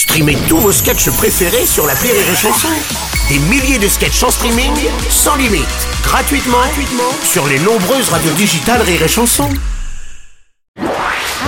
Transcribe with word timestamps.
Streamez 0.00 0.38
tous 0.48 0.56
vos 0.56 0.72
sketchs 0.72 1.10
préférés 1.10 1.66
sur 1.66 1.86
la 1.86 1.92
Rire 1.92 2.14
et 2.14 2.34
Chanson. 2.34 2.68
Des 3.28 3.38
milliers 3.38 3.78
de 3.78 3.86
sketchs 3.86 4.22
en 4.22 4.30
streaming, 4.30 4.72
sans 5.10 5.36
limite, 5.36 5.66
gratuitement, 6.02 6.56
gratuitement 6.56 7.12
sur 7.22 7.46
les 7.46 7.58
nombreuses 7.58 8.08
radios 8.08 8.32
digitales 8.32 8.80
Rire 8.80 9.02
et 9.02 9.08
Chanson. 9.08 9.50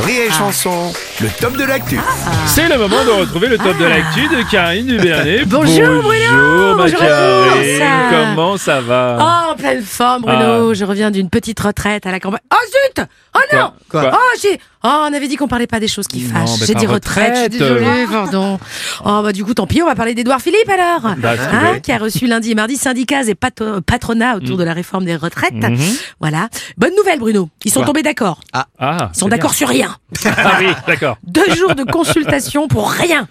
Rire 0.04 0.22
et 0.26 0.30
Chanson, 0.30 0.92
le 1.22 1.28
top 1.40 1.56
de 1.56 1.64
l'actu. 1.64 1.98
C'est 2.44 2.68
le 2.68 2.76
moment 2.76 3.02
de 3.06 3.10
retrouver 3.10 3.48
le 3.48 3.56
top 3.56 3.78
de 3.78 3.86
l'actu 3.86 4.28
de 4.28 4.42
Karine 4.50 4.86
Dubernet. 4.86 5.44
Bonjour, 5.46 6.02
Bruno. 6.02 6.04
Bonjour 6.04 6.76
ma 6.76 6.82
Bonjour, 6.82 6.98
Karine. 6.98 7.78
ça. 7.78 8.10
Comment 8.10 8.56
ça 8.58 8.80
va 8.82 9.16
Oh, 9.18 9.52
en 9.52 9.56
pleine 9.56 9.82
forme, 9.82 10.22
Bruno. 10.22 10.70
Ah. 10.72 10.74
Je 10.74 10.84
reviens 10.84 11.10
d'une 11.10 11.30
petite 11.30 11.58
retraite 11.58 12.04
à 12.04 12.10
la 12.10 12.20
campagne. 12.20 12.40
Oh 12.52 12.56
zut 12.66 13.06
Oh 13.34 13.40
non 13.54 13.72
Quoi 13.88 14.02
Quoi 14.02 14.10
Oh, 14.12 14.38
j'ai... 14.42 14.60
Oh, 14.84 14.88
on 15.08 15.12
avait 15.12 15.28
dit 15.28 15.36
qu'on 15.36 15.48
parlait 15.48 15.66
pas 15.66 15.80
des 15.80 15.88
choses 15.88 16.06
qui 16.08 16.22
Non, 16.24 16.34
fâchent. 16.46 16.66
J'ai 16.66 16.74
dit 16.74 16.86
retraite, 16.86 17.28
retraite. 17.30 17.52
désolée, 17.52 18.06
pardon. 18.10 18.58
Oh, 19.04 19.20
bah 19.22 19.32
du 19.32 19.44
coup, 19.44 19.54
tant 19.54 19.66
pis, 19.66 19.82
on 19.82 19.86
va 19.86 19.94
parler 19.94 20.14
d'Edouard 20.14 20.40
Philippe 20.42 20.68
alors. 20.68 21.14
Bah, 21.18 21.34
Hein, 21.52 21.78
qui 21.80 21.92
a 21.92 21.98
reçu 21.98 22.26
lundi 22.26 22.50
et 22.50 22.54
mardi 22.54 22.76
syndicats 22.76 23.22
et 23.24 23.34
pato- 23.34 23.80
patronat 23.80 24.36
autour 24.36 24.56
de 24.56 24.64
la 24.64 24.72
réforme 24.72 25.04
des 25.04 25.16
retraites. 25.16 25.52
Mhm. 25.54 25.78
Voilà. 26.20 26.48
Bonne 26.76 26.94
nouvelle, 26.96 27.18
Bruno. 27.18 27.48
Ils 27.64 27.70
sont 27.70 27.82
tombés 27.84 28.02
d'accord. 28.02 28.40
Ah, 28.52 28.66
Ils 29.14 29.18
sont 29.18 29.28
d'accord 29.28 29.54
sur 29.54 29.68
rien. 29.68 29.96
Ah 30.24 30.58
oui, 30.60 30.66
d'accord. 30.86 31.16
Deux 31.24 31.54
jours 31.54 31.74
de 31.74 31.84
consultation 31.84 32.68
pour 32.68 32.90
rien. 32.90 33.28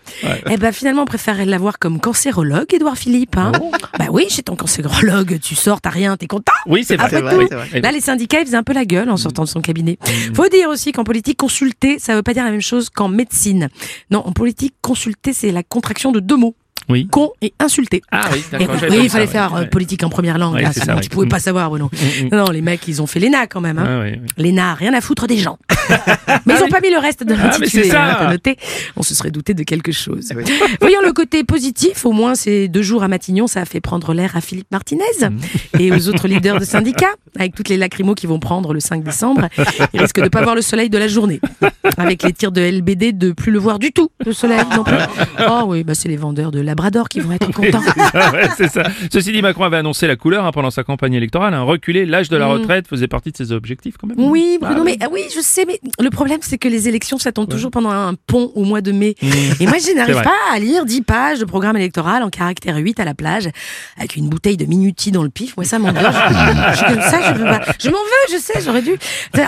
Eh 0.49 0.57
ben 0.57 0.71
finalement, 0.71 1.03
on 1.03 1.05
préférait 1.05 1.45
l'avoir 1.45 1.77
comme 1.79 1.99
cancérologue, 1.99 2.73
Édouard 2.73 2.97
Philippe. 2.97 3.37
Hein. 3.37 3.51
Oh. 3.61 3.71
Bah 3.99 4.05
oui, 4.11 4.25
chez 4.29 4.43
ton 4.43 4.55
cancérologue, 4.55 5.39
tu 5.41 5.55
sors, 5.55 5.81
t'as 5.81 5.89
rien, 5.89 6.17
t'es 6.17 6.27
content. 6.27 6.51
Oui, 6.65 6.83
c'est 6.85 6.95
vrai. 6.95 7.05
Après 7.15 7.21
tout, 7.47 7.55
vrai, 7.55 7.81
là 7.81 7.91
les 7.91 8.01
syndicats 8.01 8.39
ils 8.41 8.45
faisaient 8.45 8.57
un 8.57 8.63
peu 8.63 8.73
la 8.73 8.85
gueule 8.85 9.09
en 9.09 9.17
sortant 9.17 9.43
de 9.43 9.47
son 9.49 9.61
cabinet. 9.61 9.97
Mm. 10.01 10.35
Faut 10.35 10.47
dire 10.47 10.69
aussi 10.69 10.91
qu'en 10.91 11.03
politique 11.03 11.37
consulter, 11.41 11.97
ça 11.97 12.13
veut 12.15 12.21
pas 12.21 12.35
dire 12.35 12.43
la 12.45 12.51
même 12.51 12.61
chose 12.61 12.91
qu'en 12.91 13.07
médecine. 13.07 13.69
Non, 14.11 14.19
en 14.27 14.31
politique 14.31 14.75
consulter 14.81 15.33
c'est 15.33 15.51
la 15.51 15.63
contraction 15.63 16.11
de 16.11 16.19
deux 16.19 16.37
mots, 16.37 16.55
Oui. 16.87 17.07
con 17.11 17.31
et 17.41 17.51
insulté. 17.59 18.03
Ah 18.11 18.29
oui, 18.31 18.43
d'accord. 18.51 18.75
oui, 18.91 18.99
il 19.03 19.09
fallait 19.09 19.25
ça, 19.25 19.31
faire 19.31 19.53
ouais. 19.53 19.61
euh, 19.61 19.65
politique 19.65 20.03
en 20.03 20.09
première 20.09 20.37
langue. 20.37 20.59
Là, 20.61 20.71
sinon 20.71 20.85
ça, 20.85 20.93
tu 20.97 20.99
ouais. 21.01 21.09
pouvais 21.09 21.25
Mm. 21.25 21.29
pas 21.29 21.39
savoir, 21.39 21.69
Bruno. 21.69 21.89
Mm, 21.91 22.25
mm. 22.25 22.29
Non, 22.37 22.45
les 22.51 22.61
mecs, 22.61 22.87
ils 22.87 23.01
ont 23.01 23.07
fait 23.07 23.19
l'ENA 23.19 23.47
quand 23.47 23.61
même. 23.61 23.79
Hein. 23.79 23.85
Ah 23.87 23.99
oui. 24.03 24.21
L'ENA, 24.37 24.75
rien 24.75 24.93
à 24.93 25.01
foutre 25.01 25.25
des 25.25 25.37
gens. 25.37 25.57
mais 26.45 26.53
ils 26.57 26.63
ont 26.63 26.67
pas 26.69 26.79
mis 26.81 26.89
le 26.91 26.97
reste 26.97 27.23
de 27.23 27.33
Ah, 27.37 27.47
l'intitulé. 27.57 27.91
hein, 27.95 28.29
noté 28.29 28.57
On 28.95 29.03
se 29.03 29.13
serait 29.15 29.31
douté 29.31 29.53
de 29.53 29.63
quelque 29.63 29.91
chose. 29.91 30.29
Voyons 30.81 30.99
le 31.03 31.13
côté 31.13 31.43
positif. 31.43 32.05
Au 32.05 32.11
moins, 32.11 32.35
ces 32.35 32.67
deux 32.67 32.81
jours 32.81 33.03
à 33.03 33.07
Matignon, 33.07 33.47
ça 33.47 33.61
a 33.61 33.65
fait 33.65 33.81
prendre 33.81 34.13
l'air 34.13 34.35
à 34.35 34.41
Philippe 34.41 34.67
Martinez 34.71 35.03
et 35.79 35.91
aux 35.91 36.07
autres 36.09 36.27
leaders 36.27 36.59
de 36.59 36.65
syndicats. 36.65 37.07
Avec 37.39 37.55
toutes 37.55 37.69
les 37.69 37.77
lacrymos 37.77 38.15
qu'ils 38.15 38.29
vont 38.29 38.39
prendre 38.39 38.73
le 38.73 38.79
5 38.79 39.03
décembre, 39.03 39.47
ils 39.93 40.01
risquent 40.01 40.21
de 40.21 40.27
pas 40.29 40.41
voir 40.41 40.55
le 40.55 40.61
soleil 40.61 40.89
de 40.89 40.97
la 40.97 41.07
journée. 41.07 41.39
Avec 41.97 42.23
les 42.23 42.33
tirs 42.33 42.51
de 42.51 42.61
LBD, 42.61 43.13
de 43.13 43.31
plus 43.31 43.51
le 43.51 43.59
voir 43.59 43.79
du 43.79 43.91
tout, 43.91 44.09
le 44.25 44.33
soleil 44.33 44.59
non 44.75 44.83
plus. 44.83 44.95
Oh 45.49 45.63
oui, 45.67 45.83
bah 45.83 45.95
c'est 45.95 46.07
les 46.09 46.17
vendeurs 46.17 46.51
de 46.51 46.59
Labrador 46.59 47.09
qui 47.09 47.19
vont 47.19 47.31
être 47.31 47.51
contents. 47.51 47.81
Ah 48.13 48.31
ouais, 48.31 48.47
c'est 48.57 48.67
ça. 48.69 48.83
Ceci 49.11 49.31
dit, 49.31 49.41
Macron 49.41 49.63
avait 49.63 49.77
annoncé 49.77 50.05
la 50.07 50.15
couleur 50.15 50.45
hein, 50.45 50.51
pendant 50.51 50.69
sa 50.69 50.83
campagne 50.83 51.13
électorale. 51.13 51.53
hein. 51.53 51.61
Reculer 51.63 52.05
l'âge 52.05 52.29
de 52.29 52.37
la 52.37 52.47
Mm. 52.47 52.51
retraite 52.51 52.87
faisait 52.87 53.07
partie 53.07 53.31
de 53.31 53.37
ses 53.37 53.51
objectifs 53.51 53.95
quand 53.97 54.07
même. 54.07 54.17
Oui, 54.19 54.57
Bruno, 54.61 54.81
Ah, 54.81 54.83
mais 54.85 54.97
ah 55.01 55.07
oui, 55.11 55.21
je 55.33 55.39
sais, 55.41 55.65
mais 55.65 55.79
le 55.99 56.09
problème, 56.09 56.39
c'est 56.41 56.57
que 56.57 56.67
les 56.67 56.87
élections, 56.87 57.17
ça 57.17 57.31
tombe 57.31 57.49
toujours 57.49 57.71
pendant 57.71 57.89
un 57.89 58.13
pont 58.13 58.51
au 58.55 58.63
mois 58.63 58.81
de 58.81 58.91
mai. 58.91 59.15
Mm. 59.21 59.27
Et 59.61 59.65
moi, 59.67 59.77
je 59.79 59.95
n'arrive 59.95 60.21
pas 60.21 60.35
à 60.53 60.59
lire 60.59 60.85
10 60.85 61.01
pages 61.01 61.39
de 61.39 61.45
programme 61.45 61.75
électoral 61.75 62.21
en 62.23 62.29
caractère 62.29 62.77
8 62.77 62.99
à 62.99 63.05
la 63.05 63.13
plage, 63.13 63.49
avec 63.97 64.15
une 64.15 64.29
bouteille 64.29 64.57
de 64.57 64.65
minuti 64.65 65.11
dans 65.11 65.23
le 65.23 65.29
pif. 65.29 65.57
Moi, 65.57 65.65
ça 65.65 65.79
m'engage. 65.79 66.13
je 66.73 67.01
ça, 67.09 67.33
je 67.33 67.37
peux 67.37 67.43
pas. 67.45 67.61
Je 67.79 67.89
m'en 67.89 67.97
veux, 67.97 68.35
je 68.35 68.37
sais, 68.37 68.61
j'aurais 68.63 68.81
dû. 68.83 68.95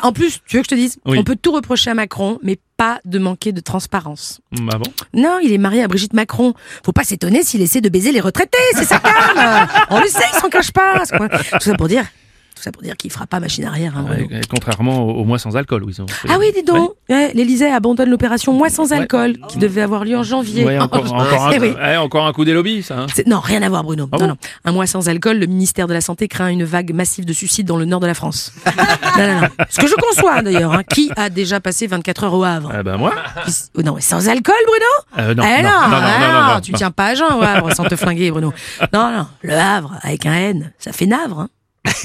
En 0.01 0.11
plus, 0.11 0.39
tu 0.47 0.57
veux 0.57 0.63
que 0.63 0.69
je 0.69 0.75
te 0.75 0.79
dise, 0.79 0.97
Oui. 1.05 1.17
on 1.19 1.23
peut 1.23 1.35
tout 1.39 1.51
reprocher 1.51 1.91
à 1.91 1.93
Macron, 1.93 2.39
mais 2.41 2.57
pas 2.77 2.99
de 3.05 3.19
manquer 3.19 3.51
de 3.51 3.59
transparence. 3.61 4.41
Mm, 4.51 4.69
Ah 4.73 4.77
bon 4.79 4.91
Non, 5.13 5.37
il 5.43 5.53
est 5.53 5.57
marié 5.59 5.83
à 5.83 5.87
Brigitte 5.87 6.13
Macron. 6.13 6.53
Faut 6.83 6.91
pas 6.93 7.03
s'étonner 7.03 7.43
s'il 7.43 7.61
essaie 7.61 7.81
de 7.81 7.89
baiser 7.89 8.11
les 8.11 8.19
retraités, 8.21 8.57
c'est 8.73 8.85
sa 8.85 8.99
cam. 8.99 9.11
On 9.91 9.99
le 9.99 10.07
sait, 10.07 10.23
il 10.33 10.39
s'en 10.39 10.49
cache 10.49 10.71
pas. 10.71 11.03
Tout 11.05 11.59
ça 11.59 11.75
pour 11.75 11.87
dire, 11.87 12.05
ça 12.63 12.71
pour 12.71 12.81
dire 12.81 12.95
qu'il 12.97 13.11
fera 13.11 13.27
pas 13.27 13.39
machine 13.39 13.65
arrière. 13.65 13.93
Hein. 13.97 14.05
Ouais, 14.09 14.41
Contrairement 14.49 15.03
au, 15.03 15.21
au 15.21 15.23
mois 15.25 15.37
sans 15.39 15.55
alcool, 15.57 15.83
fait- 15.93 16.27
Ah 16.29 16.37
oui, 16.39 16.47
dis 16.55 16.63
donc. 16.63 16.91
Ouais, 17.09 17.31
L'Élysée 17.33 17.71
abandonne 17.71 18.09
l'opération 18.09 18.53
Moi 18.53 18.69
sans 18.69 18.91
Ouais. 18.91 18.97
alcool, 18.97 19.37
qui 19.49 19.57
devait 19.57 19.81
avoir 19.81 20.05
lieu 20.05 20.17
en 20.17 20.23
janvier. 20.23 20.65
Ouais, 20.65 20.79
encore, 20.79 21.05
encore, 21.13 21.47
un, 21.47 21.51
Eh 21.51 21.59
oui. 21.59 21.71
ouais, 21.71 21.97
encore 21.97 22.25
un 22.25 22.33
coup 22.33 22.45
des 22.45 22.53
lobbies, 22.53 22.83
ça. 22.83 22.99
hein. 22.99 23.05
Non, 23.27 23.39
rien 23.39 23.61
à 23.61 23.69
voir, 23.69 23.83
Bruno. 23.83 24.07
Ah 24.11 24.17
non, 24.17 24.23
bon 24.25 24.27
non. 24.31 24.37
Un 24.65 24.71
mois 24.71 24.87
sans 24.87 25.09
alcool, 25.09 25.37
le 25.39 25.45
ministère 25.45 25.87
de 25.87 25.93
la 25.93 26.01
Santé 26.01 26.27
craint 26.27 26.47
une 26.49 26.63
vague 26.63 26.93
massive 26.93 27.25
de 27.25 27.33
suicides 27.33 27.67
dans 27.67 27.77
le 27.77 27.85
nord 27.85 27.99
de 27.99 28.07
la 28.07 28.13
France. 28.13 28.51
non, 29.17 29.27
non, 29.27 29.41
non. 29.41 29.47
Ce 29.69 29.79
que 29.79 29.87
je 29.87 29.95
conçois, 29.95 30.41
d'ailleurs. 30.41 30.73
hein. 30.73 30.83
Qui 30.83 31.11
a 31.15 31.29
déjà 31.29 31.59
passé 31.59 31.87
24 31.87 32.23
heures 32.25 32.33
au 32.33 32.43
Havre 32.43 32.71
Ah 32.73 32.83
ben 32.83 32.97
moi 32.97 33.13
Qui- 33.45 33.51
oh, 33.77 33.81
Non, 33.81 33.95
mais 33.95 34.01
sans 34.01 34.27
alcool, 34.29 34.55
Bruno 34.65 35.27
Euh, 35.29 35.33
non, 35.35 35.43
Eh 35.43 35.61
non, 35.63 35.69
non, 35.69 35.79
non, 35.81 35.89
non, 35.89 35.97
ah 36.03 36.19
non, 36.19 36.33
non, 36.47 36.53
non, 36.55 36.61
tu 36.61 36.71
non. 36.71 36.77
tiens 36.77 36.91
pas 36.91 37.07
à 37.07 37.15
jeun 37.15 37.33
au 37.33 37.41
Havre 37.43 37.73
sans 37.75 37.83
te 37.85 37.95
flinguer, 37.95 38.31
Bruno. 38.31 38.53
Non, 38.93 39.11
non, 39.11 39.27
le 39.41 39.53
Havre, 39.53 39.95
avec 40.01 40.25
un 40.25 40.33
N, 40.33 40.71
ça 40.79 40.91
fait 40.93 41.05
navre. 41.05 41.41
Hein. 41.41 41.49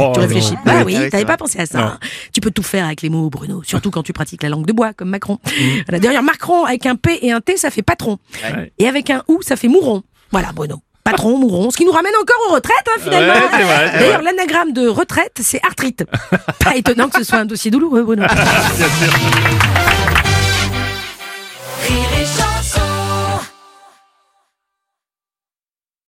Oh, 0.01 0.13
Tu 0.15 0.21
réfléchis. 0.21 0.55
Bah 0.65 0.83
oui, 0.85 0.95
Ah 0.97 1.03
oui, 1.05 1.11
t'avais 1.11 1.25
pas 1.25 1.37
pensé 1.37 1.59
à 1.61 1.67
ça. 1.67 1.79
Non. 1.79 1.85
hein. 1.87 1.99
Tu 2.33 2.41
peux 2.41 2.51
tout 2.51 2.63
faire 2.63 2.85
avec 2.87 3.03
les 3.03 3.11
mots, 3.11 3.31
Bruno. 3.31 3.63
Surtout 3.65 3.91
quand 3.91 4.03
tu 4.03 4.13
pratiques 4.13 4.43
la 4.43 4.49
langue 4.49 4.67
de 4.67 4.73
bois, 4.73 4.93
comme 4.93 5.09
Macron. 5.11 5.39
Mm. 5.47 5.51
Voilà, 5.89 6.01
D'ailleurs, 6.01 6.23
Macron, 6.23 6.65
avec 6.65 6.87
un 6.87 6.97
P 6.97 7.19
et 7.23 7.33
un 7.33 7.41
T, 7.41 7.57
ça 7.57 7.71
fait 7.71 7.83
patron. 7.83 8.19
Ouais. 8.45 8.73
Et 8.79 8.89
avec 8.89 9.11
un 9.11 9.23
OU, 9.29 9.43
ça 9.43 9.57
fait 9.57 9.69
mouron. 9.69 10.03
Voilà, 10.33 10.53
Bruno. 10.53 10.83
Patron, 11.05 11.39
mouron. 11.39 11.71
Ce 11.71 11.77
qui 11.77 11.85
nous 11.85 11.93
ramène 11.93 12.13
encore 12.21 12.37
aux 12.51 12.55
retraites, 12.55 12.87
hein, 12.89 13.01
finalement. 13.03 13.33
Ouais, 13.35 13.99
D'ailleurs, 13.99 14.23
l'anagramme 14.23 14.73
de 14.73 14.89
retraite, 14.89 15.39
c'est 15.41 15.61
arthrite. 15.65 16.05
pas 16.65 16.77
étonnant 16.77 17.09
que 17.09 17.19
ce 17.19 17.25
soit 17.25 17.39
un 17.39 17.47
dossier 17.47 17.71
douloureux, 17.71 18.03
Bruno. 18.03 18.25
Bien 18.27 18.89
sûr. 18.89 19.78